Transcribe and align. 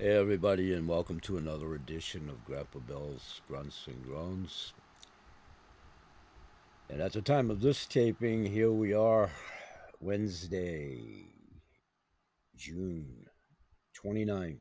Hey, 0.00 0.12
everybody, 0.12 0.72
and 0.74 0.86
welcome 0.86 1.18
to 1.22 1.38
another 1.38 1.74
edition 1.74 2.28
of 2.28 2.44
Grandpa 2.44 2.78
Bell's 2.78 3.40
Grunts 3.48 3.88
and 3.88 4.00
Groans. 4.04 4.72
And 6.88 7.00
at 7.00 7.14
the 7.14 7.20
time 7.20 7.50
of 7.50 7.60
this 7.60 7.84
taping, 7.84 8.46
here 8.46 8.70
we 8.70 8.94
are, 8.94 9.32
Wednesday, 9.98 11.00
June 12.56 13.26
29th. 14.00 14.60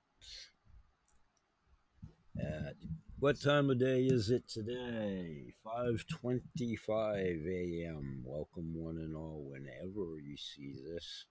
At 2.36 2.74
what 3.20 3.40
time 3.40 3.70
of 3.70 3.78
day 3.78 4.06
is 4.06 4.32
it 4.32 4.48
today? 4.48 5.54
5:25 5.64 7.46
a.m. 7.46 8.24
Welcome 8.26 8.74
one 8.74 8.98
and 8.98 9.16
all 9.16 9.48
whenever 9.48 10.20
you 10.20 10.36
see 10.36 10.74
this. 10.84 11.26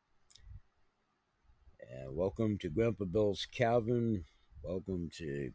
And 1.89 2.17
welcome 2.17 2.59
to 2.59 2.69
Grandpa 2.69 3.05
Bill's 3.05 3.47
Calvin. 3.53 4.25
Welcome 4.63 5.09
to 5.19 5.53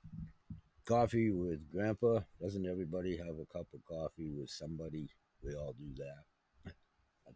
Coffee 0.88 1.30
with 1.30 1.60
Grandpa. 1.70 2.20
Doesn't 2.42 2.66
everybody 2.66 3.18
have 3.18 3.36
a 3.36 3.46
cup 3.52 3.68
of 3.74 3.84
coffee 3.86 4.32
with 4.32 4.50
somebody? 4.50 5.10
We 5.44 5.54
all 5.56 5.76
do 5.78 5.94
that. 5.98 6.74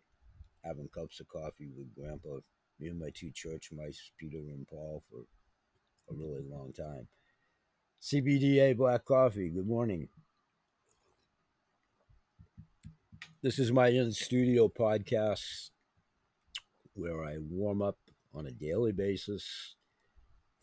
Having 0.63 0.89
cups 0.95 1.19
of 1.19 1.27
coffee 1.27 1.69
with 1.75 1.93
Grandpa, 1.93 2.37
me 2.79 2.87
and 2.87 2.99
my 2.99 3.09
two 3.13 3.31
church 3.33 3.69
mice, 3.75 4.11
Peter 4.17 4.37
and 4.37 4.65
Paul, 4.65 5.03
for 5.09 5.25
a 6.09 6.13
really 6.13 6.43
long 6.49 6.71
time. 6.71 7.07
CBDA 8.01 8.77
Black 8.77 9.03
Coffee, 9.03 9.49
good 9.49 9.67
morning. 9.67 10.07
This 13.43 13.59
is 13.59 13.73
my 13.73 13.89
in 13.89 14.13
studio 14.13 14.69
podcast 14.69 15.71
where 16.93 17.25
I 17.25 17.35
warm 17.39 17.81
up 17.81 17.97
on 18.35 18.45
a 18.45 18.51
daily 18.51 18.91
basis 18.91 19.75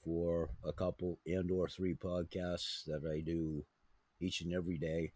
for 0.05 0.51
a 0.65 0.73
couple 0.73 1.19
and 1.27 1.51
or 1.51 1.69
three 1.69 1.95
podcasts 1.95 2.85
that 2.87 3.03
I 3.11 3.21
do 3.21 3.65
each 4.21 4.43
and 4.43 4.53
every 4.53 4.79
day. 4.79 5.13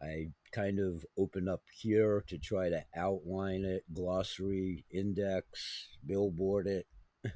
I 0.00 0.28
kind 0.52 0.78
of 0.78 1.04
open 1.18 1.48
up 1.48 1.62
here 1.72 2.24
to 2.28 2.38
try 2.38 2.70
to 2.70 2.84
outline 2.96 3.64
it, 3.64 3.82
glossary, 3.92 4.84
index, 4.90 5.88
billboard 6.06 6.68
it, 6.68 6.86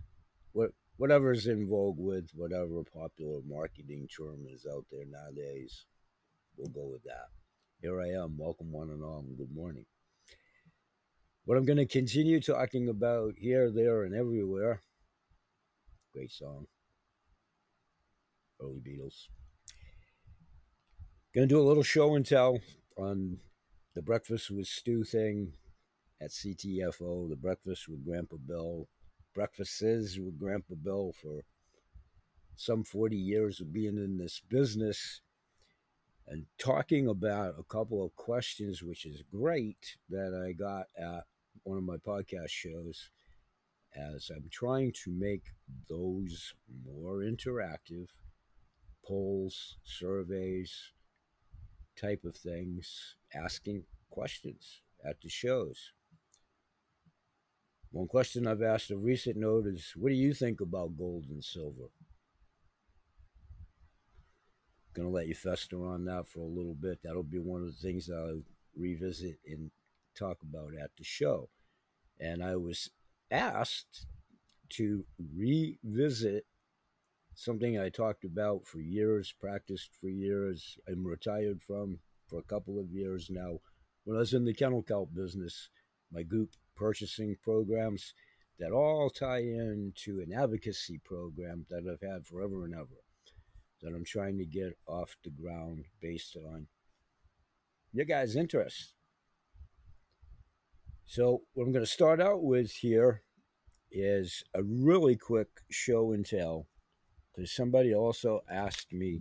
what 0.52 0.70
whatever's 0.96 1.46
in 1.46 1.68
vogue 1.68 1.98
with 1.98 2.30
whatever 2.34 2.84
popular 2.84 3.40
marketing 3.46 4.06
term 4.16 4.46
is 4.48 4.64
out 4.72 4.86
there 4.92 5.04
nowadays. 5.04 5.86
We'll 6.56 6.68
go 6.68 6.86
with 6.86 7.02
that. 7.04 7.28
Here 7.80 8.00
I 8.00 8.10
am. 8.10 8.36
Welcome 8.38 8.70
one 8.70 8.90
and 8.90 9.02
all. 9.02 9.24
Good 9.36 9.52
morning. 9.52 9.86
What 11.44 11.58
I'm 11.58 11.64
going 11.64 11.78
to 11.78 11.86
continue 11.86 12.40
talking 12.40 12.88
about 12.88 13.34
here, 13.36 13.68
there, 13.68 14.04
and 14.04 14.14
everywhere. 14.14 14.80
Great 16.14 16.30
song. 16.30 16.66
Early 18.60 18.78
Beatles. 18.78 19.26
Going 21.34 21.48
to 21.48 21.54
do 21.54 21.60
a 21.60 21.66
little 21.66 21.82
show 21.82 22.14
and 22.14 22.24
tell 22.24 22.60
on 22.96 23.38
the 23.96 24.02
Breakfast 24.02 24.52
with 24.52 24.68
Stu 24.68 25.02
thing 25.02 25.54
at 26.20 26.30
CTFO, 26.30 27.28
the 27.28 27.36
Breakfast 27.36 27.88
with 27.88 28.04
Grandpa 28.04 28.36
Bill, 28.36 28.86
Breakfasts 29.34 30.16
with 30.18 30.38
Grandpa 30.38 30.74
Bill 30.80 31.12
for 31.20 31.40
some 32.54 32.84
40 32.84 33.16
years 33.16 33.60
of 33.60 33.72
being 33.72 33.96
in 33.96 34.16
this 34.16 34.40
business 34.48 35.22
and 36.28 36.46
talking 36.56 37.08
about 37.08 37.56
a 37.58 37.64
couple 37.64 38.04
of 38.04 38.14
questions, 38.14 38.80
which 38.80 39.04
is 39.04 39.24
great 39.28 39.96
that 40.08 40.40
I 40.40 40.52
got 40.52 40.86
at 40.96 41.24
one 41.64 41.78
of 41.78 41.84
my 41.84 41.96
podcast 41.96 42.48
shows 42.48 43.10
as 43.94 44.30
I'm 44.34 44.48
trying 44.50 44.92
to 45.04 45.10
make 45.10 45.42
those 45.88 46.54
more 46.84 47.18
interactive 47.18 48.06
polls, 49.06 49.76
surveys, 49.84 50.92
type 52.00 52.24
of 52.24 52.34
things, 52.34 53.16
asking 53.34 53.84
questions 54.10 54.80
at 55.04 55.20
the 55.20 55.28
shows. 55.28 55.92
One 57.90 58.06
question 58.06 58.46
I've 58.46 58.62
asked 58.62 58.90
of 58.90 59.04
recent 59.04 59.36
note 59.36 59.66
is 59.66 59.92
what 59.96 60.08
do 60.08 60.14
you 60.14 60.32
think 60.32 60.60
about 60.60 60.96
gold 60.96 61.26
and 61.28 61.44
silver? 61.44 61.90
Gonna 64.94 65.10
let 65.10 65.26
you 65.26 65.34
fester 65.34 65.84
on 65.84 66.04
that 66.06 66.26
for 66.26 66.40
a 66.40 66.46
little 66.46 66.74
bit. 66.74 67.00
That'll 67.02 67.22
be 67.22 67.38
one 67.38 67.62
of 67.62 67.66
the 67.66 67.86
things 67.86 68.10
I'll 68.10 68.42
revisit 68.76 69.38
and 69.46 69.70
talk 70.18 70.38
about 70.42 70.72
at 70.82 70.90
the 70.96 71.04
show. 71.04 71.48
And 72.22 72.42
I 72.42 72.56
was 72.56 72.88
asked 73.30 74.06
to 74.70 75.04
revisit 75.34 76.44
something 77.34 77.78
I 77.78 77.88
talked 77.88 78.24
about 78.24 78.64
for 78.64 78.78
years, 78.78 79.34
practiced 79.40 79.90
for 80.00 80.08
years, 80.08 80.78
I'm 80.88 81.04
retired 81.04 81.62
from 81.62 81.98
for 82.28 82.38
a 82.38 82.44
couple 82.44 82.78
of 82.78 82.92
years 82.92 83.28
now. 83.28 83.58
When 84.04 84.16
I 84.16 84.20
was 84.20 84.34
in 84.34 84.44
the 84.44 84.54
kennel 84.54 84.82
kelp 84.82 85.12
business, 85.12 85.68
my 86.12 86.22
group 86.22 86.50
purchasing 86.76 87.36
programs 87.42 88.14
that 88.58 88.70
all 88.70 89.10
tie 89.10 89.40
into 89.40 90.20
an 90.20 90.32
advocacy 90.32 91.00
program 91.04 91.66
that 91.70 91.82
I've 91.90 92.08
had 92.08 92.26
forever 92.26 92.64
and 92.64 92.74
ever 92.74 93.02
that 93.82 93.94
I'm 93.94 94.04
trying 94.04 94.38
to 94.38 94.44
get 94.44 94.78
off 94.86 95.16
the 95.24 95.30
ground 95.30 95.86
based 96.00 96.36
on 96.36 96.68
your 97.92 98.04
guys' 98.04 98.36
interest. 98.36 98.94
So, 101.14 101.42
what 101.52 101.66
I'm 101.66 101.72
going 101.72 101.84
to 101.84 101.90
start 101.90 102.22
out 102.22 102.42
with 102.42 102.70
here 102.70 103.20
is 103.90 104.42
a 104.54 104.62
really 104.62 105.14
quick 105.14 105.48
show 105.70 106.12
and 106.12 106.24
tell 106.24 106.68
because 107.36 107.52
somebody 107.52 107.94
also 107.94 108.40
asked 108.50 108.94
me 108.94 109.20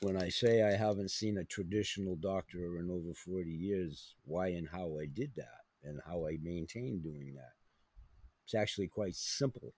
when 0.00 0.16
I 0.16 0.30
say 0.30 0.62
I 0.62 0.78
haven't 0.78 1.10
seen 1.10 1.36
a 1.36 1.44
traditional 1.44 2.16
doctor 2.16 2.78
in 2.78 2.88
over 2.90 3.12
40 3.12 3.50
years, 3.50 4.14
why 4.24 4.46
and 4.46 4.66
how 4.72 4.96
I 4.98 5.04
did 5.12 5.32
that 5.36 5.66
and 5.84 6.00
how 6.06 6.26
I 6.26 6.38
maintained 6.42 7.02
doing 7.02 7.34
that. 7.34 7.52
It's 8.46 8.54
actually 8.54 8.88
quite 8.88 9.14
simple. 9.14 9.74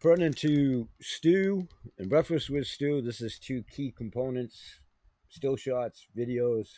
Pertinent 0.00 0.38
to 0.38 0.88
Stu 1.02 1.68
and 1.98 2.08
Breakfast 2.08 2.48
with 2.48 2.66
Stu, 2.66 3.02
this 3.02 3.20
is 3.20 3.38
two 3.38 3.62
key 3.70 3.92
components 3.94 4.80
still 5.30 5.56
shots, 5.56 6.06
videos, 6.16 6.68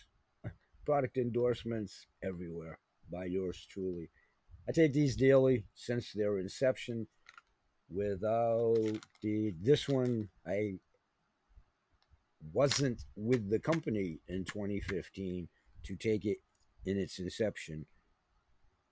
product 0.85 1.17
endorsements 1.17 2.07
everywhere 2.23 2.79
by 3.11 3.27
yours 3.27 3.67
truly. 3.71 4.11
I 4.69 4.73
take 4.73 4.93
these 4.93 5.17
daily 5.17 5.65
since 5.75 6.13
their 6.13 6.39
inception. 6.39 7.07
Without 7.91 8.77
the 9.23 9.55
this 9.61 9.89
one, 9.89 10.29
I 10.47 10.79
wasn't 12.53 13.05
with 13.17 13.51
the 13.51 13.59
company 13.59 14.21
in 14.29 14.45
2015 14.45 15.49
to 15.85 15.97
take 15.97 16.25
it 16.25 16.39
in 16.87 16.97
its 16.99 17.19
inception 17.19 17.87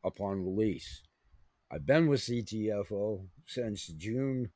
upon 0.05 0.45
release. 0.45 1.03
I've 1.73 1.87
been 1.87 2.09
with 2.09 2.21
CTFO 2.21 3.27
since 3.47 3.87
June 3.87 4.51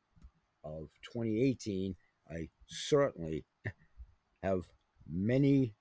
of 0.65 0.89
2018. 1.13 1.95
I 2.31 2.49
certainly 2.67 3.45
have 4.43 4.63
many 5.09 5.75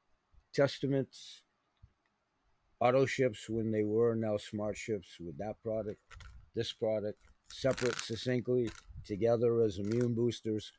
testaments, 0.53 1.42
auto 2.83 3.05
ships 3.05 3.49
when 3.49 3.71
they 3.71 3.83
were 3.83 4.13
now 4.13 4.35
smart 4.35 4.75
ships 4.75 5.15
with 5.17 5.37
that 5.37 5.55
product, 5.63 6.01
this 6.53 6.73
product, 6.73 7.17
separate 7.49 7.97
succinctly, 7.97 8.69
together 9.05 9.61
as 9.61 9.77
immune 9.77 10.13
boosters, 10.13 10.73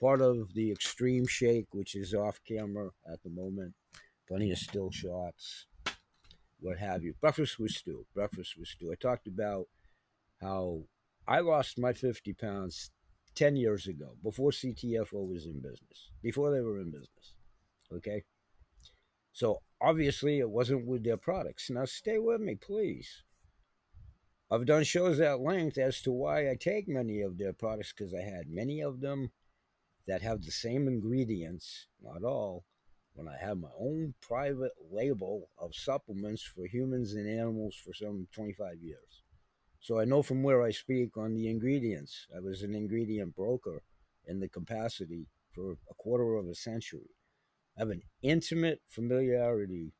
part 0.00 0.20
of 0.20 0.52
the 0.54 0.72
extreme 0.72 1.24
shake, 1.24 1.66
which 1.70 1.94
is 1.94 2.14
off 2.14 2.40
camera 2.48 2.90
at 3.12 3.22
the 3.22 3.30
moment, 3.30 3.72
plenty 4.26 4.50
of 4.50 4.58
still 4.58 4.90
shots, 4.90 5.66
what 6.58 6.78
have 6.78 7.04
you. 7.04 7.14
Breakfast 7.20 7.60
with 7.60 7.70
Stu. 7.70 8.04
Breakfast 8.12 8.54
with 8.58 8.66
Stu. 8.66 8.90
I 8.90 8.96
talked 8.96 9.28
about 9.28 9.66
how 10.40 10.82
I 11.28 11.40
lost 11.40 11.78
my 11.78 11.92
50 11.92 12.32
pounds 12.34 12.90
10 13.36 13.54
years 13.54 13.86
ago, 13.86 14.16
before 14.24 14.50
CTFO 14.50 15.28
was 15.28 15.46
in 15.46 15.60
business, 15.60 16.10
before 16.22 16.50
they 16.50 16.60
were 16.60 16.80
in 16.80 16.90
business. 16.90 17.34
Okay. 17.92 18.24
So 19.32 19.60
obviously 19.80 20.38
it 20.38 20.50
wasn't 20.50 20.86
with 20.86 21.04
their 21.04 21.16
products. 21.16 21.70
Now 21.70 21.84
stay 21.84 22.18
with 22.18 22.40
me, 22.40 22.54
please. 22.54 23.22
I've 24.50 24.66
done 24.66 24.84
shows 24.84 25.18
at 25.18 25.40
length 25.40 25.76
as 25.76 26.00
to 26.02 26.12
why 26.12 26.48
I 26.48 26.54
take 26.54 26.86
many 26.86 27.20
of 27.20 27.36
their 27.36 27.52
products 27.52 27.92
because 27.92 28.14
I 28.14 28.22
had 28.22 28.48
many 28.48 28.80
of 28.80 29.00
them 29.00 29.32
that 30.06 30.22
have 30.22 30.42
the 30.42 30.52
same 30.52 30.86
ingredients, 30.86 31.88
not 32.00 32.22
all, 32.22 32.64
when 33.14 33.26
I 33.28 33.36
had 33.36 33.58
my 33.58 33.70
own 33.78 34.14
private 34.20 34.72
label 34.92 35.48
of 35.58 35.74
supplements 35.74 36.42
for 36.42 36.66
humans 36.66 37.14
and 37.14 37.28
animals 37.28 37.74
for 37.74 37.92
some 37.92 38.28
25 38.32 38.80
years. 38.80 39.22
So 39.80 39.98
I 39.98 40.04
know 40.04 40.22
from 40.22 40.42
where 40.42 40.62
I 40.62 40.70
speak 40.70 41.16
on 41.16 41.34
the 41.34 41.48
ingredients. 41.48 42.26
I 42.34 42.40
was 42.40 42.62
an 42.62 42.74
ingredient 42.74 43.34
broker 43.34 43.82
in 44.26 44.38
the 44.38 44.48
capacity 44.48 45.26
for 45.52 45.72
a 45.90 45.94
quarter 45.94 46.36
of 46.36 46.46
a 46.46 46.54
century. 46.54 47.10
I 47.76 47.82
have 47.82 47.90
an 47.90 48.02
intimate 48.22 48.80
familiarity 48.88 49.92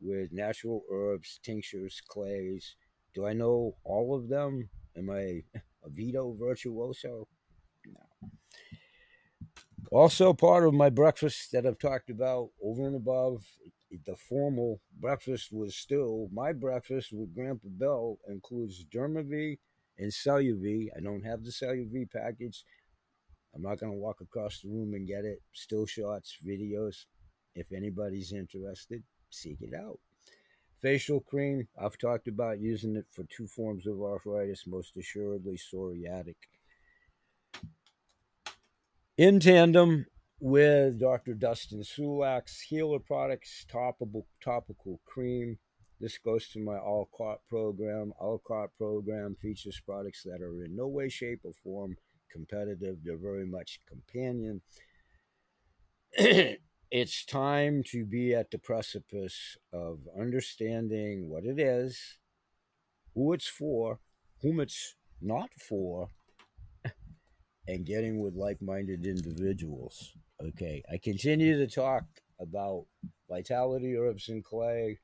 with 0.00 0.32
natural 0.32 0.82
herbs, 0.90 1.38
tinctures, 1.42 2.02
clays, 2.08 2.76
Do 3.14 3.26
I 3.26 3.32
know 3.32 3.76
all 3.84 4.14
of 4.16 4.28
them? 4.28 4.68
Am 4.96 5.10
I 5.10 5.42
a 5.84 5.88
veto 5.88 6.36
virtuoso? 6.38 7.28
No. 7.86 8.30
Also, 9.90 10.34
part 10.34 10.66
of 10.66 10.74
my 10.74 10.90
breakfast 10.90 11.52
that 11.52 11.66
I've 11.66 11.78
talked 11.78 12.10
about 12.10 12.50
over 12.62 12.86
and 12.86 12.96
above 12.96 13.44
the 14.04 14.16
formal 14.16 14.80
breakfast 15.00 15.52
was 15.52 15.76
still 15.76 16.28
my 16.32 16.52
breakfast 16.52 17.12
with 17.12 17.34
Grandpa 17.34 17.68
Bell 17.70 18.18
includes 18.28 18.84
Dermavie 18.84 19.58
and 19.98 20.12
Celluvi. 20.12 20.88
I 20.96 21.00
don't 21.00 21.24
have 21.24 21.42
the 21.42 21.50
Celluvi 21.50 22.10
package. 22.10 22.64
I'm 23.54 23.62
not 23.62 23.80
going 23.80 23.92
to 23.92 23.98
walk 23.98 24.20
across 24.20 24.60
the 24.60 24.68
room 24.68 24.94
and 24.94 25.06
get 25.06 25.24
it. 25.24 25.42
Still 25.52 25.86
shots, 25.86 26.36
videos. 26.46 27.04
If 27.54 27.72
anybody's 27.72 28.32
interested, 28.32 29.02
seek 29.30 29.58
it 29.60 29.74
out. 29.74 29.98
Facial 30.80 31.20
cream, 31.20 31.66
I've 31.80 31.98
talked 31.98 32.28
about 32.28 32.60
using 32.60 32.94
it 32.94 33.06
for 33.10 33.24
two 33.24 33.48
forms 33.48 33.86
of 33.86 34.00
arthritis, 34.00 34.64
most 34.66 34.96
assuredly 34.96 35.58
psoriatic. 35.58 36.36
In 39.16 39.40
tandem 39.40 40.06
with 40.40 41.00
Dr. 41.00 41.34
Dustin 41.34 41.82
Sulak's 41.82 42.60
Healer 42.60 43.00
Products 43.00 43.66
topical 43.68 44.26
topical 44.42 45.00
cream. 45.04 45.58
This 46.00 46.16
goes 46.18 46.48
to 46.50 46.60
my 46.60 46.78
all 46.78 47.08
cart 47.16 47.40
program. 47.48 48.12
All 48.20 48.40
cart 48.46 48.70
program 48.78 49.34
features 49.42 49.80
products 49.84 50.22
that 50.22 50.40
are 50.40 50.62
in 50.64 50.76
no 50.76 50.86
way, 50.86 51.08
shape, 51.08 51.40
or 51.42 51.52
form 51.64 51.96
competitive. 52.30 52.98
They're 53.02 53.16
very 53.16 53.46
much 53.46 53.80
companion. 53.88 54.60
it's 56.90 57.24
time 57.24 57.82
to 57.84 58.04
be 58.04 58.34
at 58.34 58.50
the 58.50 58.58
precipice 58.58 59.56
of 59.72 60.00
understanding 60.18 61.28
what 61.28 61.44
it 61.44 61.58
is, 61.58 62.18
who 63.14 63.32
it's 63.32 63.48
for, 63.48 64.00
whom 64.40 64.60
it's 64.60 64.94
not 65.20 65.50
for, 65.54 66.08
and 67.68 67.84
getting 67.84 68.20
with 68.20 68.34
like 68.34 68.60
minded 68.62 69.06
individuals. 69.06 70.12
Okay, 70.42 70.82
I 70.90 70.98
continue 70.98 71.58
to 71.58 71.66
talk 71.66 72.04
about 72.40 72.86
vitality 73.28 73.96
herbs 73.96 74.28
and 74.28 74.42
clay, 74.42 74.98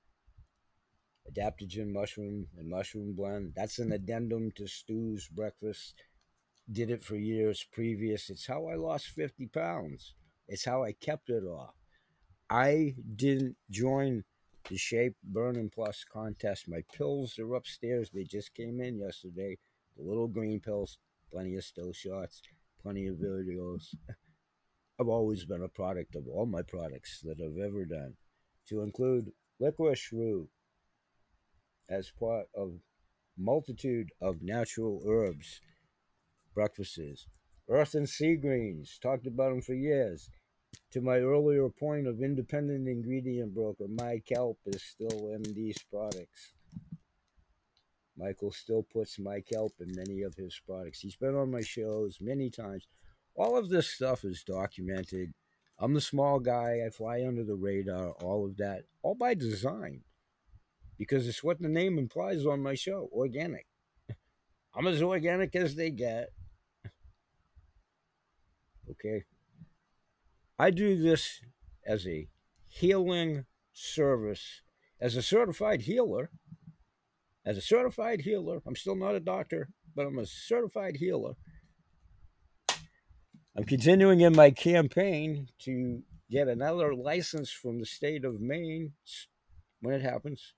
adaptogen 1.30 1.92
mushroom 1.92 2.46
and 2.56 2.68
mushroom 2.68 3.14
blend. 3.14 3.52
That's 3.54 3.78
an 3.78 3.92
addendum 3.92 4.50
to 4.56 4.66
Stu's 4.66 5.28
breakfast. 5.28 6.02
Did 6.70 6.90
it 6.90 7.02
for 7.02 7.16
years 7.16 7.64
previous. 7.72 8.30
It's 8.30 8.46
how 8.46 8.66
I 8.68 8.74
lost 8.74 9.08
50 9.08 9.46
pounds. 9.48 10.14
It's 10.48 10.64
how 10.64 10.82
I 10.82 10.92
kept 10.92 11.30
it 11.30 11.44
off. 11.44 11.74
I 12.50 12.94
didn't 13.16 13.56
join 13.70 14.24
the 14.68 14.76
Shape 14.76 15.16
Burning 15.22 15.70
Plus 15.74 16.04
contest. 16.10 16.68
My 16.68 16.82
pills 16.96 17.38
are 17.38 17.54
upstairs. 17.54 18.10
They 18.10 18.24
just 18.24 18.54
came 18.54 18.80
in 18.80 18.98
yesterday. 18.98 19.58
The 19.96 20.02
little 20.02 20.28
green 20.28 20.60
pills, 20.60 20.98
plenty 21.30 21.56
of 21.56 21.64
still 21.64 21.92
shots, 21.92 22.40
plenty 22.82 23.06
of 23.06 23.16
videos. 23.16 23.94
I've 25.00 25.08
always 25.08 25.44
been 25.44 25.62
a 25.62 25.68
product 25.68 26.14
of 26.14 26.28
all 26.28 26.46
my 26.46 26.62
products 26.62 27.20
that 27.24 27.40
I've 27.40 27.58
ever 27.58 27.84
done, 27.84 28.14
to 28.68 28.82
include 28.82 29.32
licorice 29.60 30.12
root 30.12 30.48
as 31.88 32.10
part 32.10 32.46
of 32.54 32.78
multitude 33.36 34.10
of 34.20 34.42
natural 34.42 35.02
herbs, 35.06 35.60
breakfasts, 36.54 37.26
earth 37.68 37.94
and 37.94 38.08
sea 38.08 38.36
greens, 38.36 38.98
talked 39.02 39.26
about 39.26 39.50
them 39.50 39.62
for 39.62 39.74
years. 39.74 40.30
To 40.92 41.00
my 41.00 41.18
earlier 41.18 41.68
point 41.68 42.06
of 42.06 42.22
independent 42.22 42.88
ingredient 42.88 43.54
broker, 43.54 43.86
my 43.88 44.20
kelp 44.26 44.58
is 44.66 44.82
still 44.82 45.28
MD's 45.28 45.82
products. 45.90 46.52
Michael 48.16 48.52
still 48.52 48.82
puts 48.82 49.18
my 49.18 49.40
kelp 49.40 49.72
in 49.80 49.92
many 49.94 50.22
of 50.22 50.34
his 50.36 50.60
products. 50.66 51.00
He's 51.00 51.16
been 51.16 51.34
on 51.34 51.50
my 51.50 51.62
shows 51.62 52.18
many 52.20 52.48
times 52.48 52.86
all 53.36 53.56
of 53.58 53.68
this 53.68 53.88
stuff 53.88 54.24
is 54.24 54.44
documented. 54.44 55.34
I'm 55.78 55.94
the 55.94 56.00
small 56.00 56.38
guy. 56.38 56.82
I 56.86 56.90
fly 56.90 57.24
under 57.26 57.42
the 57.44 57.56
radar. 57.56 58.10
All 58.22 58.46
of 58.46 58.56
that, 58.58 58.84
all 59.02 59.14
by 59.14 59.34
design, 59.34 60.02
because 60.96 61.26
it's 61.26 61.42
what 61.42 61.60
the 61.60 61.68
name 61.68 61.98
implies 61.98 62.46
on 62.46 62.62
my 62.62 62.74
show. 62.74 63.08
Organic. 63.12 63.66
I'm 64.74 64.86
as 64.86 65.02
organic 65.02 65.56
as 65.56 65.74
they 65.74 65.90
get. 65.90 66.30
Okay. 68.94 69.24
I 70.58 70.70
do 70.70 70.96
this 71.00 71.40
as 71.86 72.06
a 72.06 72.28
healing 72.68 73.44
service, 73.72 74.62
as 75.00 75.16
a 75.16 75.22
certified 75.22 75.82
healer. 75.82 76.30
As 77.46 77.58
a 77.58 77.62
certified 77.62 78.22
healer, 78.22 78.62
I'm 78.66 78.76
still 78.76 78.96
not 78.96 79.14
a 79.14 79.20
doctor, 79.20 79.68
but 79.94 80.06
I'm 80.06 80.18
a 80.18 80.26
certified 80.26 80.96
healer. 80.96 81.34
I'm 83.56 83.64
continuing 83.64 84.20
in 84.20 84.34
my 84.34 84.50
campaign 84.50 85.48
to 85.60 86.02
get 86.30 86.48
another 86.48 86.94
license 86.94 87.50
from 87.50 87.78
the 87.78 87.86
state 87.86 88.24
of 88.24 88.40
Maine 88.40 88.92
when 89.80 89.94
it 89.94 90.02
happens 90.02 90.54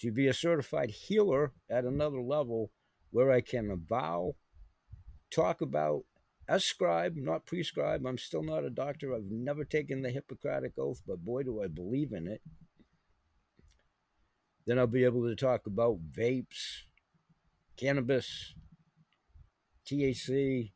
to 0.00 0.12
be 0.12 0.28
a 0.28 0.34
certified 0.34 0.90
healer 0.90 1.52
at 1.70 1.84
another 1.84 2.20
level 2.20 2.70
where 3.10 3.32
I 3.32 3.40
can 3.40 3.74
vow, 3.88 4.34
talk 5.30 5.60
about, 5.60 6.04
ascribe, 6.48 7.14
not 7.16 7.46
prescribe. 7.46 8.06
I'm 8.06 8.18
still 8.18 8.42
not 8.42 8.64
a 8.64 8.70
doctor. 8.70 9.14
I've 9.14 9.30
never 9.30 9.64
taken 9.64 10.02
the 10.02 10.10
Hippocratic 10.10 10.72
Oath, 10.78 11.02
but 11.06 11.24
boy, 11.24 11.42
do 11.42 11.62
I 11.62 11.68
believe 11.68 12.12
in 12.12 12.26
it. 12.26 12.40
Then 14.66 14.78
I'll 14.78 14.86
be 14.86 15.04
able 15.04 15.26
to 15.28 15.36
talk 15.36 15.66
about 15.66 15.98
vapes, 16.12 16.82
cannabis, 17.76 18.54
THC, 19.86 20.72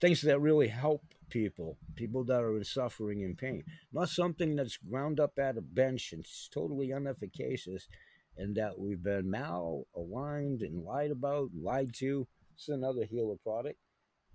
things 0.00 0.22
that 0.22 0.40
really 0.40 0.68
help 0.68 1.02
people, 1.30 1.78
people 1.94 2.24
that 2.24 2.42
are 2.42 2.56
in 2.56 2.64
suffering 2.64 3.22
and 3.22 3.38
pain, 3.38 3.64
not 3.92 4.08
something 4.08 4.56
that's 4.56 4.76
ground 4.76 5.20
up 5.20 5.38
at 5.38 5.56
a 5.56 5.62
bench 5.62 6.12
and 6.12 6.22
it's 6.22 6.48
totally 6.52 6.88
unefficacious 6.88 7.86
and 8.36 8.56
that 8.56 8.78
we've 8.78 9.02
been 9.02 9.30
malaligned 9.30 10.62
and 10.62 10.84
lied 10.84 11.10
about, 11.10 11.50
lied 11.54 11.92
to. 11.94 12.26
It's 12.54 12.68
another 12.68 13.04
healer 13.04 13.36
product. 13.42 13.78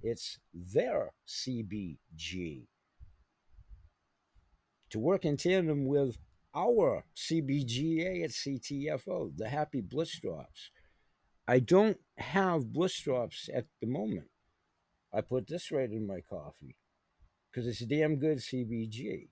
It's 0.01 0.39
their 0.53 1.13
CBG. 1.27 2.67
To 4.89 4.99
work 4.99 5.25
in 5.25 5.37
tandem 5.37 5.85
with 5.85 6.17
our 6.55 7.05
CBGA 7.15 8.23
at 8.23 8.31
CTFO, 8.31 9.37
the 9.37 9.47
Happy 9.47 9.81
Bliss 9.81 10.19
Drops. 10.19 10.71
I 11.47 11.59
don't 11.59 11.97
have 12.17 12.73
bliss 12.73 12.99
drops 12.99 13.49
at 13.53 13.65
the 13.79 13.87
moment. 13.87 14.29
I 15.13 15.21
put 15.21 15.47
this 15.47 15.71
right 15.71 15.89
in 15.89 16.07
my 16.07 16.21
coffee 16.21 16.77
because 17.51 17.67
it's 17.67 17.85
damn 17.85 18.17
good 18.17 18.37
CBG. 18.37 19.29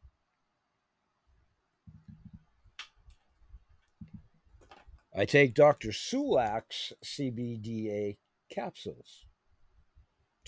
I 5.16 5.26
take 5.26 5.54
Dr. 5.54 5.90
Sulak's 5.90 6.94
CBDA 7.04 8.18
capsules 8.52 9.26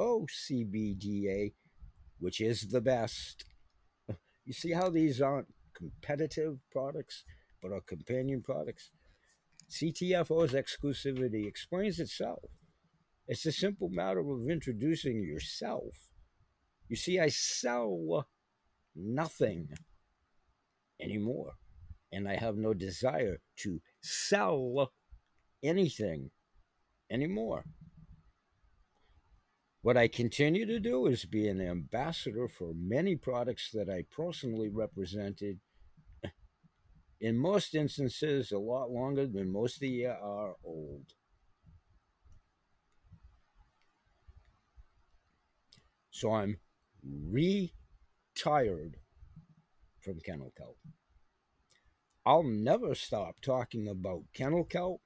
CBDA, 0.00 1.52
which 2.20 2.40
is 2.40 2.68
the 2.68 2.80
best. 2.80 3.44
You 4.46 4.54
see 4.54 4.72
how 4.72 4.88
these 4.88 5.20
aren't 5.20 5.52
competitive 5.74 6.58
products, 6.72 7.24
but 7.62 7.72
are 7.72 7.82
companion 7.82 8.42
products? 8.42 8.90
CTFO's 9.70 10.52
exclusivity 10.52 11.46
explains 11.46 12.00
itself. 12.00 12.44
It's 13.28 13.46
a 13.46 13.52
simple 13.52 13.90
matter 13.90 14.20
of 14.20 14.48
introducing 14.50 15.22
yourself. 15.22 16.08
You 16.88 16.96
see, 16.96 17.20
I 17.20 17.28
sell 17.28 18.26
nothing 18.96 19.68
anymore, 21.00 21.52
and 22.10 22.28
I 22.28 22.36
have 22.36 22.56
no 22.56 22.74
desire 22.74 23.38
to 23.58 23.80
sell 24.00 24.90
anything 25.62 26.30
anymore. 27.10 27.64
What 29.82 29.96
I 29.96 30.08
continue 30.08 30.66
to 30.66 30.78
do 30.78 31.06
is 31.06 31.24
be 31.24 31.48
an 31.48 31.60
ambassador 31.60 32.48
for 32.48 32.72
many 32.74 33.16
products 33.16 33.70
that 33.72 33.88
I 33.88 34.04
personally 34.14 34.68
represented 34.68 35.60
in 37.20 37.38
most 37.38 37.74
instances, 37.74 38.52
a 38.52 38.58
lot 38.58 38.90
longer 38.90 39.26
than 39.26 39.50
most 39.50 39.76
of 39.82 39.88
you 39.88 40.08
are 40.08 40.56
old. 40.62 41.14
So 46.10 46.34
I'm 46.34 46.58
retired 47.02 48.98
from 50.00 50.20
kennel 50.20 50.52
kelp. 50.58 50.76
I'll 52.26 52.42
never 52.42 52.94
stop 52.94 53.40
talking 53.40 53.88
about 53.88 54.24
kennel 54.34 54.64
kelp, 54.64 55.00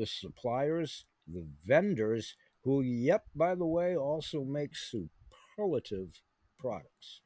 the 0.00 0.06
suppliers, 0.06 1.04
the 1.28 1.46
vendors, 1.66 2.34
who, 2.64 2.80
yep, 2.80 3.24
by 3.34 3.54
the 3.54 3.66
way, 3.66 3.94
also 3.94 4.44
make 4.44 4.74
superlative 4.74 6.22
products 6.58 7.20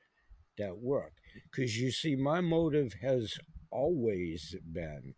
that 0.59 0.79
work. 0.79 1.13
Because 1.51 1.79
you 1.79 1.93
see, 1.93 2.17
my 2.17 2.41
motive 2.41 2.95
has 3.01 3.39
always 3.71 4.57
been, 4.73 5.15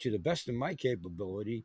to 0.00 0.10
the 0.10 0.18
best 0.18 0.48
of 0.48 0.56
my 0.56 0.74
capability, 0.74 1.64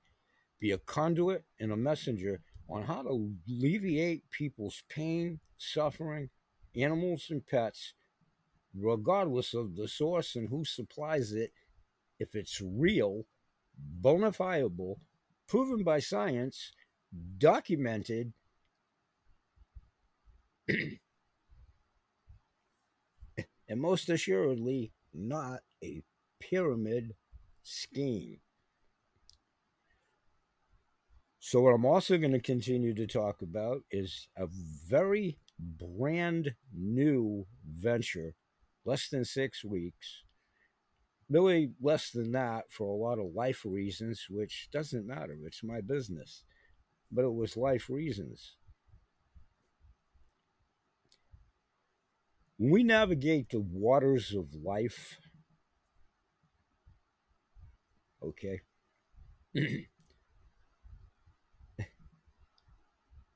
be 0.59 0.69
a 0.71 0.77
conduit 0.77 1.43
and 1.59 1.71
a 1.71 1.77
messenger 1.77 2.41
on 2.69 2.83
how 2.83 3.01
to 3.01 3.31
alleviate 3.49 4.29
people's 4.29 4.83
pain, 4.89 5.39
suffering, 5.57 6.29
animals, 6.75 7.27
and 7.31 7.45
pets, 7.47 7.93
regardless 8.75 9.55
of 9.55 9.75
the 9.75 9.87
source 9.87 10.35
and 10.35 10.49
who 10.49 10.63
supplies 10.63 11.31
it, 11.33 11.51
if 12.19 12.35
it's 12.35 12.61
real, 12.61 13.25
bona 13.77 14.31
proven 15.47 15.83
by 15.83 15.99
science, 15.99 16.71
documented, 17.37 18.33
and 20.67 20.99
most 23.81 24.09
assuredly 24.09 24.91
not 25.13 25.59
a 25.83 26.01
pyramid 26.39 27.15
scheme. 27.63 28.39
So, 31.39 31.61
what 31.61 31.73
I'm 31.73 31.85
also 31.85 32.17
going 32.17 32.31
to 32.31 32.39
continue 32.39 32.93
to 32.95 33.05
talk 33.05 33.41
about 33.41 33.83
is 33.91 34.29
a 34.37 34.47
very 34.87 35.37
brand 35.59 36.55
new 36.73 37.45
venture, 37.67 38.35
less 38.85 39.09
than 39.09 39.25
six 39.25 39.63
weeks, 39.63 40.22
really 41.29 41.71
less 41.81 42.11
than 42.11 42.31
that 42.33 42.65
for 42.69 42.87
a 42.87 42.97
lot 42.97 43.19
of 43.19 43.33
life 43.33 43.63
reasons, 43.65 44.25
which 44.29 44.69
doesn't 44.71 45.07
matter. 45.07 45.37
It's 45.45 45.63
my 45.63 45.81
business. 45.81 46.43
But 47.11 47.25
it 47.25 47.33
was 47.33 47.57
life 47.57 47.89
reasons. 47.89 48.55
When 52.57 52.71
we 52.71 52.83
navigate 52.83 53.49
the 53.49 53.59
waters 53.59 54.33
of 54.33 54.53
life, 54.63 55.17
okay, 58.23 58.61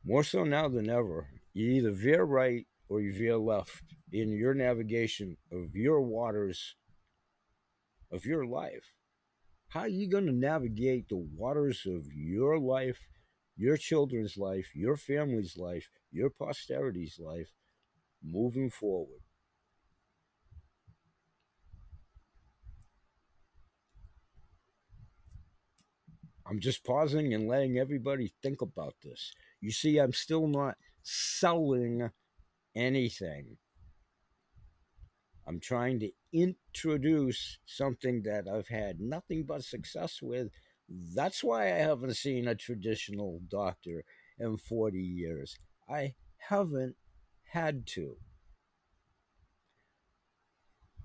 more 0.06 0.24
so 0.24 0.44
now 0.44 0.70
than 0.70 0.90
ever, 0.90 1.28
you 1.54 1.72
either 1.72 1.92
veer 1.92 2.24
right 2.24 2.66
or 2.90 3.02
you 3.02 3.14
veer 3.14 3.38
left 3.38 3.84
in 4.12 4.32
your 4.32 4.54
navigation 4.54 5.38
of 5.52 5.76
your 5.76 6.02
waters 6.02 6.76
of 8.12 8.26
your 8.26 8.46
life. 8.46 8.94
How 9.70 9.82
are 9.82 9.88
you 9.88 10.10
going 10.10 10.26
to 10.28 10.32
navigate 10.32 11.10
the 11.10 11.18
waters 11.18 11.86
of 11.86 12.08
your 12.14 12.58
life, 12.58 13.00
your 13.56 13.78
children's 13.78 14.38
life, 14.38 14.72
your 14.76 14.96
family's 14.96 15.58
life, 15.58 15.90
your 16.12 16.30
posterity's 16.30 17.20
life 17.20 17.52
moving 18.24 18.70
forward? 18.70 19.22
I'm 26.50 26.62
just 26.62 26.86
pausing 26.86 27.34
and 27.34 27.48
letting 27.48 27.78
everybody 27.78 28.34
think 28.42 28.62
about 28.62 28.96
this. 29.04 29.34
You 29.60 29.72
see, 29.72 29.98
I'm 29.98 30.14
still 30.14 30.48
not 30.48 30.78
selling 31.04 32.10
anything. 32.74 33.58
I'm 35.48 35.60
trying 35.62 36.00
to 36.02 36.12
introduce 36.34 37.60
something 37.66 38.24
that 38.24 38.48
I've 38.48 38.68
had 38.68 39.00
nothing 39.00 39.46
but 39.46 39.64
success 39.64 40.22
with. 40.22 40.50
That's 40.90 41.44
why 41.44 41.68
I 41.68 41.78
haven't 41.78 42.16
seen 42.16 42.48
a 42.48 42.56
traditional 42.56 43.40
doctor 43.48 44.04
in 44.38 44.58
40 44.58 45.00
years. 45.00 45.58
I 45.90 46.16
haven't 46.38 46.96
had 47.46 47.88
to. 47.88 48.18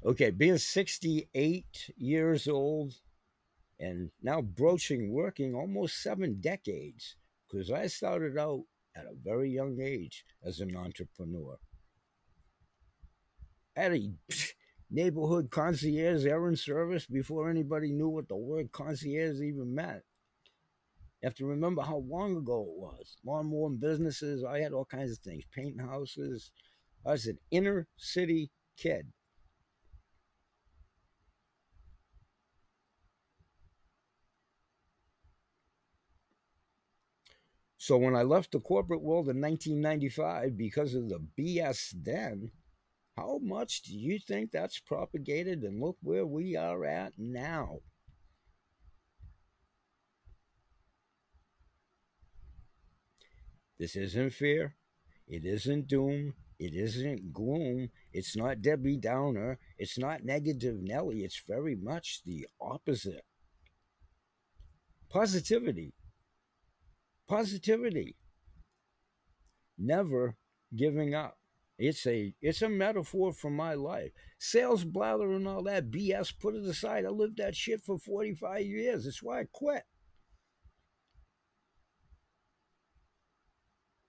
Okay, 0.05 0.31
being 0.31 0.59
68 0.59 1.91
years 1.97 2.49
old 2.49 2.95
and 3.79 4.11
now 4.21 4.41
broaching 4.41 5.13
working 5.13 5.55
almost 5.55 6.03
seven 6.03 6.41
decades 6.41 7.15
because 7.49 7.71
I 7.71 7.87
started 7.87 8.37
out 8.37 8.65
at 8.97 9.05
a 9.05 9.15
very 9.23 9.51
young 9.51 9.81
age 9.81 10.25
as 10.45 10.59
an 10.59 10.77
entrepreneur. 10.77 11.59
At 13.75 13.93
a 13.93 14.13
neighborhood 14.91 15.51
concierge 15.51 16.27
errand 16.27 16.59
service 16.59 17.07
before 17.07 17.49
anybody 17.49 17.91
knew 17.91 18.09
what 18.09 18.29
the 18.29 18.37
word 18.37 18.71
concierge 18.73 19.41
even 19.41 19.75
meant. 19.75 20.03
You 21.23 21.29
have 21.29 21.37
to 21.37 21.47
remember 21.47 21.83
how 21.83 21.99
long 21.99 22.37
ago 22.37 22.63
it 22.63 22.81
was. 22.81 23.17
Lawnmower 23.25 23.71
businesses, 23.71 24.45
I 24.45 24.59
had 24.59 24.73
all 24.73 24.85
kinds 24.85 25.13
of 25.13 25.19
things, 25.19 25.45
paint 25.55 25.81
houses. 25.81 26.51
I 27.07 27.13
was 27.13 27.27
an 27.27 27.39
inner 27.51 27.87
city 27.97 28.51
kid. 28.77 29.07
So 37.79 37.97
when 37.97 38.15
I 38.15 38.23
left 38.23 38.53
the 38.53 38.61
corporate 38.61 39.03
world 39.03 39.29
in 39.29 39.41
1995 39.41 40.57
because 40.57 40.95
of 40.95 41.09
the 41.09 41.21
BS 41.37 41.95
then, 42.03 42.53
how 43.17 43.39
much 43.43 43.83
do 43.83 43.97
you 43.97 44.19
think 44.19 44.51
that's 44.51 44.79
propagated? 44.79 45.63
And 45.63 45.81
look 45.81 45.97
where 46.03 46.27
we 46.27 46.57
are 46.57 46.85
at 46.85 47.13
now. 47.19 47.79
This 53.79 53.97
isn't 53.97 54.33
fear. 54.33 54.77
It 55.27 55.45
isn't 55.45 55.89
doom. 55.89 56.35
It 56.59 56.75
isn't 56.75 57.33
gloom. 57.33 57.91
It's 58.13 58.37
not 58.37 58.63
Debbie 58.63 58.97
Downer. 58.97 59.59
It's 59.77 59.99
not 59.99 60.25
negative 60.25 60.77
Nelly. 60.81 61.25
It's 61.25 61.43
very 61.49 61.75
much 61.75 62.23
the 62.25 62.47
opposite. 62.61 63.25
Positivity. 65.11 65.93
Positivity. 67.29 68.17
Never 69.77 70.37
giving 70.75 71.15
up. 71.15 71.37
It's 71.85 72.07
a 72.07 72.33
it's 72.41 72.63
a 72.63 72.69
metaphor 72.69 73.33
for 73.33 73.51
my 73.51 73.75
life. 73.75 74.13
Sales 74.39 74.85
blather 74.85 75.33
and 75.33 75.49
all 75.49 75.65
that 75.65 75.91
BS, 75.91 76.33
put 76.39 76.55
it 76.55 76.63
aside. 76.65 77.05
I 77.05 77.09
lived 77.09 77.39
that 77.39 77.57
shit 77.57 77.83
for 77.83 77.99
45 77.99 78.65
years. 78.65 79.05
That's 79.05 79.21
why 79.21 79.41
I 79.41 79.47
quit. 79.51 79.83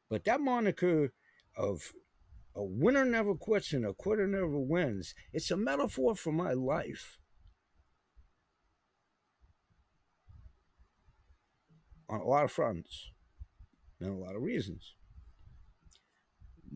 But 0.08 0.24
that 0.26 0.40
moniker 0.40 1.14
of 1.58 1.94
a 2.56 2.64
winner 2.64 3.06
never 3.06 3.34
quits 3.34 3.74
and 3.74 3.88
a 3.88 3.94
quitter 3.96 4.28
never 4.28 4.60
wins, 4.60 5.16
it's 5.32 5.50
a 5.50 5.58
metaphor 5.58 6.16
for 6.16 6.32
my 6.32 6.54
life. 6.54 7.18
On 12.08 12.20
a 12.20 12.24
lot 12.24 12.44
of 12.44 12.52
fronts 12.52 13.10
and 14.00 14.12
a 14.12 14.24
lot 14.24 14.36
of 14.36 14.44
reasons. 14.44 14.94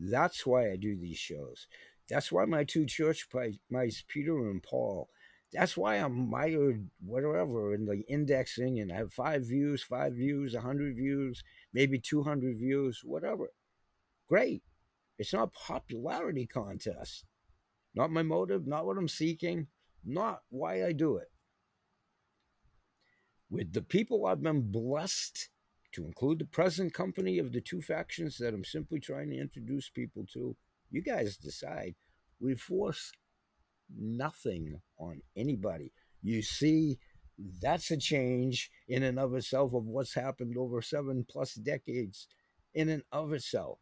That's 0.00 0.46
why 0.46 0.70
I 0.70 0.76
do 0.76 0.96
these 0.96 1.18
shows. 1.18 1.66
That's 2.08 2.30
why 2.30 2.44
my 2.44 2.64
two 2.64 2.86
church 2.86 3.26
mice, 3.70 4.04
Peter 4.08 4.38
and 4.50 4.62
Paul, 4.62 5.10
that's 5.52 5.76
why 5.76 5.96
I'm 5.96 6.28
mired 6.28 6.88
whatever 7.04 7.74
in 7.74 7.86
the 7.86 8.02
indexing 8.08 8.80
and 8.80 8.92
I 8.92 8.96
have 8.96 9.12
five 9.12 9.46
views, 9.46 9.82
five 9.82 10.12
views, 10.14 10.54
a 10.54 10.60
hundred 10.60 10.96
views, 10.96 11.42
maybe 11.72 11.98
200 11.98 12.58
views, 12.58 13.00
whatever. 13.02 13.50
Great. 14.28 14.62
It's 15.18 15.32
not 15.32 15.48
a 15.48 15.66
popularity 15.66 16.46
contest. 16.46 17.24
Not 17.94 18.10
my 18.12 18.22
motive, 18.22 18.66
not 18.66 18.86
what 18.86 18.98
I'm 18.98 19.08
seeking, 19.08 19.66
not 20.04 20.42
why 20.50 20.84
I 20.84 20.92
do 20.92 21.16
it. 21.16 21.28
With 23.50 23.72
the 23.72 23.82
people 23.82 24.26
I've 24.26 24.42
been 24.42 24.70
blessed 24.70 25.48
to 25.92 26.04
include 26.04 26.38
the 26.38 26.44
present 26.44 26.92
company 26.92 27.38
of 27.38 27.52
the 27.52 27.60
two 27.60 27.80
factions 27.80 28.38
that 28.38 28.54
I'm 28.54 28.64
simply 28.64 29.00
trying 29.00 29.30
to 29.30 29.38
introduce 29.38 29.88
people 29.88 30.26
to, 30.34 30.56
you 30.90 31.02
guys 31.02 31.36
decide. 31.36 31.94
We 32.40 32.54
force 32.54 33.12
nothing 33.96 34.80
on 34.98 35.22
anybody. 35.36 35.92
You 36.22 36.42
see, 36.42 36.98
that's 37.60 37.90
a 37.90 37.96
change 37.96 38.70
in 38.88 39.02
and 39.02 39.18
of 39.18 39.34
itself 39.34 39.74
of 39.74 39.84
what's 39.84 40.14
happened 40.14 40.56
over 40.56 40.82
seven 40.82 41.24
plus 41.28 41.54
decades 41.54 42.28
in 42.74 42.88
and 42.88 43.02
of 43.12 43.32
itself. 43.32 43.78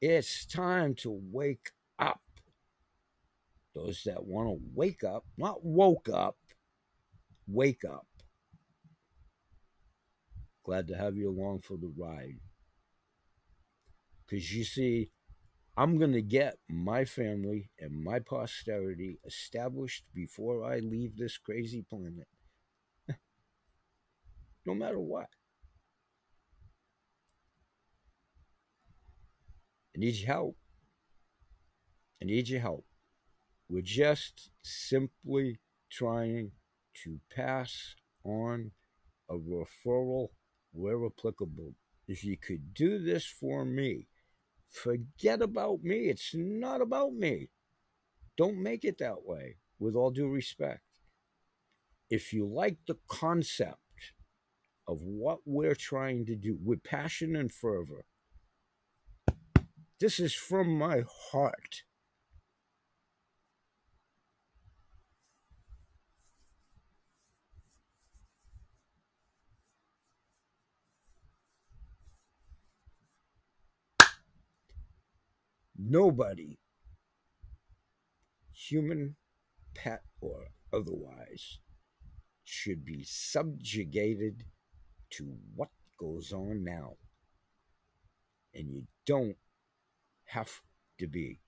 It's 0.00 0.46
time 0.46 0.94
to 0.96 1.10
wake 1.10 1.70
up. 1.98 2.20
Those 3.74 4.02
that 4.04 4.24
want 4.24 4.48
to 4.48 4.60
wake 4.74 5.02
up, 5.04 5.24
not 5.36 5.64
woke 5.64 6.08
up, 6.08 6.36
wake 7.46 7.84
up. 7.84 8.06
Glad 10.68 10.88
to 10.88 10.98
have 10.98 11.16
you 11.16 11.30
along 11.30 11.60
for 11.60 11.78
the 11.78 11.90
ride. 11.96 12.40
Because 14.26 14.54
you 14.54 14.64
see, 14.64 15.08
I'm 15.78 15.96
going 15.96 16.12
to 16.12 16.20
get 16.20 16.58
my 16.68 17.06
family 17.06 17.70
and 17.80 18.04
my 18.04 18.18
posterity 18.18 19.18
established 19.24 20.04
before 20.14 20.70
I 20.70 20.80
leave 20.80 21.16
this 21.16 21.38
crazy 21.38 21.86
planet. 21.88 22.28
no 24.66 24.74
matter 24.74 25.00
what. 25.00 25.28
I 29.96 30.00
need 30.00 30.16
your 30.16 30.26
help. 30.26 30.56
I 32.20 32.26
need 32.26 32.46
your 32.46 32.60
help. 32.60 32.84
We're 33.70 33.80
just 33.80 34.50
simply 34.62 35.60
trying 35.90 36.50
to 37.04 37.20
pass 37.34 37.94
on 38.22 38.72
a 39.30 39.36
referral 39.36 40.28
where 40.78 41.04
applicable. 41.04 41.74
If 42.06 42.24
you 42.24 42.36
could 42.36 42.72
do 42.72 42.98
this 42.98 43.26
for 43.26 43.64
me, 43.64 44.06
forget 44.70 45.42
about 45.42 45.82
me. 45.82 46.08
It's 46.08 46.32
not 46.34 46.80
about 46.80 47.12
me. 47.12 47.48
Don't 48.36 48.62
make 48.62 48.84
it 48.84 48.98
that 48.98 49.24
way, 49.24 49.56
with 49.78 49.94
all 49.94 50.10
due 50.10 50.28
respect. 50.28 50.82
If 52.08 52.32
you 52.32 52.46
like 52.46 52.78
the 52.86 52.98
concept 53.08 53.76
of 54.86 55.02
what 55.02 55.40
we're 55.44 55.74
trying 55.74 56.24
to 56.26 56.36
do 56.36 56.56
with 56.64 56.84
passion 56.84 57.36
and 57.36 57.52
fervor, 57.52 58.06
this 60.00 60.20
is 60.20 60.32
from 60.32 60.78
my 60.78 61.02
heart. 61.32 61.82
Nobody, 75.78 76.58
human, 78.52 79.14
pet, 79.74 80.02
or 80.20 80.48
otherwise, 80.72 81.60
should 82.42 82.84
be 82.84 83.04
subjugated 83.04 84.44
to 85.10 85.36
what 85.54 85.68
goes 85.98 86.32
on 86.32 86.64
now. 86.64 86.94
And 88.54 88.68
you 88.68 88.82
don't 89.06 89.36
have 90.24 90.50
to 90.98 91.06
be. 91.06 91.38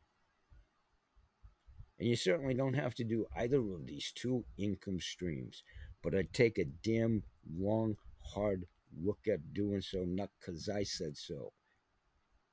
And 1.99 2.09
you 2.09 2.17
certainly 2.17 2.55
don't 2.55 2.75
have 2.75 2.95
to 2.95 3.05
do 3.05 3.27
either 3.37 3.59
of 3.59 3.87
these 3.87 4.13
two 4.15 4.45
income 4.57 5.01
streams. 5.01 5.63
But 6.03 6.15
I'd 6.15 6.33
take 6.33 6.59
a 6.59 6.65
damn 6.65 7.25
long, 7.59 7.97
hard 8.23 8.67
look 8.97 9.19
at 9.31 9.53
doing 9.53 9.81
so, 9.81 10.05
not 10.07 10.31
because 10.39 10.69
I 10.69 10.85
said 10.85 11.17
so. 11.17 11.53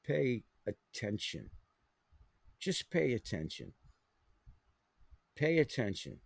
Pay 0.05 0.43
attention. 0.65 1.49
Just 2.59 2.89
pay 2.89 3.13
attention. 3.13 3.73
Pay 5.35 5.59
attention. 5.59 6.19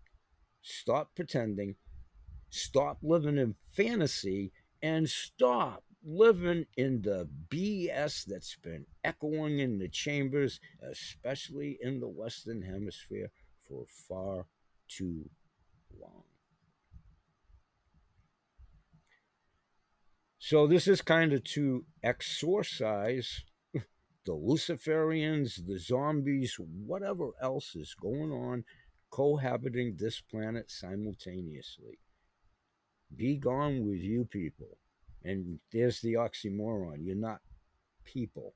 Stop 0.61 1.15
pretending. 1.15 1.75
Stop 2.49 2.99
living 3.01 3.37
in 3.37 3.55
fantasy 3.71 4.51
and 4.81 5.09
stop 5.09 5.83
living 6.03 6.65
in 6.75 7.01
the 7.01 7.29
BS 7.49 8.25
that's 8.25 8.55
been 8.57 8.85
echoing 9.03 9.59
in 9.59 9.77
the 9.77 9.87
chambers, 9.87 10.59
especially 10.81 11.77
in 11.81 11.99
the 11.99 12.07
Western 12.07 12.61
Hemisphere, 12.63 13.31
for 13.67 13.85
far 14.07 14.45
too 14.87 15.29
long. 15.99 16.23
So, 20.39 20.65
this 20.65 20.87
is 20.87 21.01
kind 21.01 21.33
of 21.33 21.43
to 21.55 21.85
exorcise 22.03 23.43
the 24.25 24.33
Luciferians, 24.33 25.65
the 25.65 25.79
zombies, 25.79 26.55
whatever 26.59 27.31
else 27.41 27.75
is 27.75 27.95
going 27.99 28.31
on 28.31 28.63
cohabiting 29.09 29.95
this 29.97 30.21
planet 30.21 30.71
simultaneously. 30.71 31.99
Be 33.15 33.37
gone 33.37 33.85
with 33.85 33.99
you 33.99 34.25
people. 34.25 34.77
And 35.23 35.59
there's 35.71 36.01
the 36.01 36.13
oxymoron. 36.13 36.97
You're 37.01 37.15
not 37.15 37.41
people. 38.05 38.53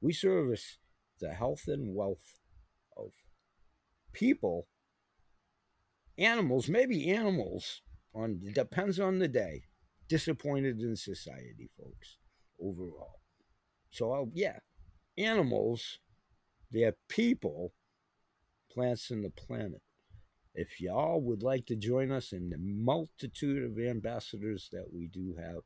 We 0.00 0.12
service 0.12 0.78
the 1.20 1.32
health 1.32 1.64
and 1.66 1.94
wealth 1.94 2.38
of 2.96 3.10
people, 4.12 4.68
animals, 6.16 6.68
maybe 6.68 7.10
animals, 7.10 7.82
on 8.14 8.40
depends 8.54 9.00
on 9.00 9.18
the 9.18 9.28
day. 9.28 9.64
Disappointed 10.08 10.80
in 10.80 10.96
society, 10.96 11.70
folks, 11.76 12.18
overall. 12.60 13.20
So, 13.90 14.12
I'll, 14.12 14.30
yeah, 14.34 14.58
animals, 15.16 15.98
they're 16.70 16.96
people, 17.08 17.72
plants, 18.72 19.10
and 19.10 19.24
the 19.24 19.30
planet. 19.30 19.82
If 20.54 20.80
y'all 20.80 21.20
would 21.20 21.42
like 21.42 21.66
to 21.66 21.76
join 21.76 22.10
us 22.10 22.32
in 22.32 22.50
the 22.50 22.58
multitude 22.58 23.64
of 23.64 23.78
ambassadors 23.78 24.68
that 24.72 24.86
we 24.92 25.06
do 25.06 25.36
have, 25.38 25.62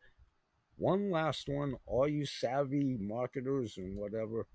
one 0.77 1.11
last 1.11 1.49
one, 1.49 1.75
all 1.87 2.09
you 2.09 2.27
savvy 2.27 2.97
marketers 2.99 3.79
and 3.79 3.97
whatever, 3.97 4.47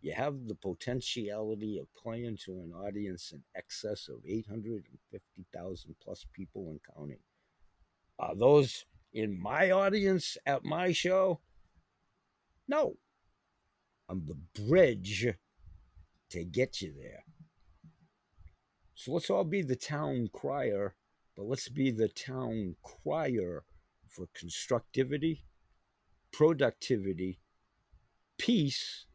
you 0.00 0.12
have 0.12 0.46
the 0.46 0.54
potentiality 0.54 1.78
of 1.78 1.86
playing 1.94 2.36
to 2.44 2.52
an 2.52 2.72
audience 2.74 3.32
in 3.32 3.42
excess 3.56 4.08
of 4.08 4.16
850,000 4.28 5.94
plus 6.02 6.26
people 6.34 6.68
and 6.68 6.80
counting. 6.94 7.20
Are 8.18 8.36
those 8.36 8.84
in 9.14 9.40
my 9.40 9.70
audience 9.70 10.36
at 10.44 10.64
my 10.64 10.92
show? 10.92 11.40
No. 12.68 12.96
I'm 14.08 14.26
the 14.26 14.62
bridge 14.62 15.26
to 16.30 16.44
get 16.44 16.80
you 16.80 16.92
there. 17.00 17.24
So 18.94 19.12
let's 19.12 19.30
all 19.30 19.44
be 19.44 19.62
the 19.62 19.76
town 19.76 20.28
crier, 20.32 20.94
but 21.36 21.44
let's 21.44 21.68
be 21.68 21.90
the 21.90 22.08
town 22.08 22.76
crier 22.82 23.64
for 24.08 24.28
constructivity, 24.34 25.44
productivity, 26.32 27.40
peace, 28.38 29.06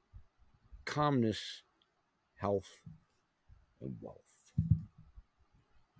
calmness, 0.85 1.63
health, 2.35 2.79
and 3.81 3.95
wealth. 4.01 4.17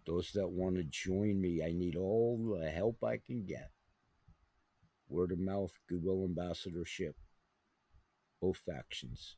Those 0.06 0.32
that 0.34 0.50
want 0.50 0.76
to 0.76 0.84
join 0.84 1.40
me, 1.40 1.62
I 1.64 1.72
need 1.72 1.96
all 1.96 2.58
the 2.60 2.70
help 2.70 3.04
I 3.04 3.18
can 3.18 3.46
get. 3.46 3.72
Word 5.08 5.32
of 5.32 5.40
mouth, 5.40 5.72
goodwill 5.88 6.26
ambassadorship, 6.26 7.16
factions. 8.54 9.36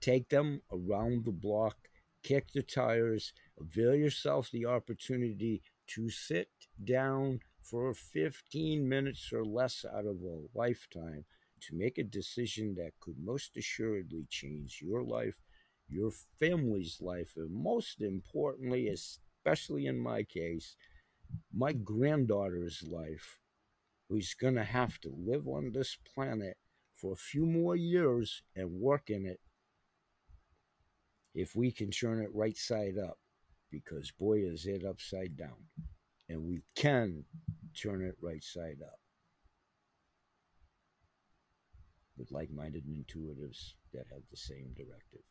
Take 0.00 0.28
them 0.28 0.62
around 0.72 1.24
the 1.24 1.32
block, 1.32 1.76
kick 2.22 2.52
the 2.52 2.62
tires, 2.62 3.32
avail 3.58 3.94
yourself 3.94 4.50
the 4.50 4.66
opportunity 4.66 5.62
to 5.88 6.10
sit 6.10 6.48
down 6.82 7.40
for 7.62 7.92
15 7.92 8.88
minutes 8.88 9.30
or 9.32 9.44
less 9.44 9.84
out 9.84 10.06
of 10.06 10.22
a 10.22 10.46
lifetime 10.54 11.24
to 11.60 11.76
make 11.76 11.98
a 11.98 12.04
decision 12.04 12.74
that 12.76 12.92
could 13.00 13.16
most 13.22 13.56
assuredly 13.56 14.26
change 14.30 14.80
your 14.80 15.02
life, 15.02 15.34
your 15.88 16.10
family's 16.38 16.98
life, 17.00 17.32
and 17.36 17.50
most 17.50 18.00
importantly, 18.00 18.88
especially 18.88 19.86
in 19.86 19.98
my 19.98 20.22
case, 20.22 20.76
my 21.52 21.72
granddaughter's 21.72 22.84
life, 22.88 23.38
who's 24.08 24.34
going 24.34 24.54
to 24.54 24.64
have 24.64 24.98
to 25.00 25.12
live 25.14 25.46
on 25.46 25.72
this 25.72 25.96
planet 26.14 26.56
for 27.00 27.12
a 27.12 27.16
few 27.16 27.46
more 27.46 27.76
years 27.76 28.42
and 28.56 28.80
work 28.80 29.08
in 29.08 29.24
it 29.24 29.40
if 31.34 31.54
we 31.54 31.70
can 31.70 31.90
turn 31.90 32.20
it 32.20 32.34
right 32.34 32.56
side 32.56 32.96
up 32.98 33.18
because 33.70 34.10
boy 34.10 34.38
is 34.38 34.66
it 34.66 34.84
upside 34.84 35.36
down. 35.36 35.68
And 36.28 36.44
we 36.44 36.62
can 36.74 37.24
turn 37.80 38.02
it 38.02 38.16
right 38.20 38.42
side 38.42 38.78
up 38.82 38.98
with 42.18 42.32
like-minded 42.32 42.84
intuitives 42.86 43.74
that 43.94 44.06
have 44.12 44.22
the 44.30 44.36
same 44.36 44.74
directive. 44.76 45.22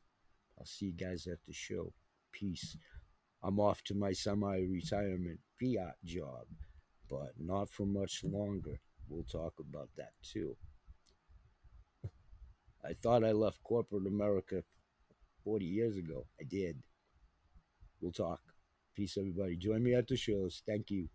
I'll 0.58 0.66
see 0.66 0.88
you 0.88 0.94
guys 0.94 1.28
at 1.28 1.40
the 1.46 1.54
show. 1.54 1.94
Peace. 2.32 2.78
I'm 3.44 3.60
off 3.60 3.84
to 3.84 3.94
my 3.94 4.14
semi-retirement 4.14 5.40
fiat 5.60 5.96
job 6.04 6.46
but 7.10 7.32
not 7.40 7.70
for 7.70 7.86
much 7.86 8.22
longer. 8.24 8.82
We'll 9.08 9.24
talk 9.24 9.54
about 9.60 9.90
that 9.98 10.12
too 10.22 10.58
i 12.88 12.94
thought 12.94 13.24
i 13.24 13.32
left 13.32 13.62
corporate 13.64 14.08
america 14.08 14.64
40 15.44 15.66
years 15.66 15.98
ago 15.98 16.26
i 16.40 16.44
did 16.44 16.82
We'll 18.02 18.12
talk. 18.12 18.40
Peace, 18.96 19.18
everybody. 19.18 19.58
Join 19.58 19.84
me 19.84 19.94
at 19.94 20.08
the 20.08 20.16
shows. 20.16 20.62
Thank 20.66 20.92
you. 20.92 21.08